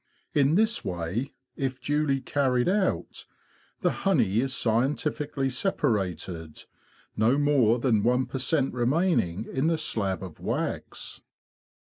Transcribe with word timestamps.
In 0.33 0.55
this 0.55 0.83
way, 0.83 1.31
if 1.55 1.79
duly 1.79 2.21
carried 2.21 2.67
out, 2.67 3.27
the 3.81 3.91
honey 4.01 4.39
is 4.39 4.51
scientifically 4.51 5.47
separ 5.47 5.99
ated, 5.99 6.65
no 7.15 7.37
more 7.37 7.77
than 7.77 8.01
one 8.01 8.25
per 8.25 8.39
cent 8.39 8.73
remaining 8.73 9.45
in 9.53 9.67
the 9.67 9.77
slab 9.77 10.23
of 10.23 10.39
wax. 10.39 11.21